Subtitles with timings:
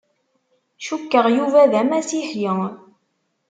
[0.85, 2.49] Cukkeɣ Yuba d Amasiḥi.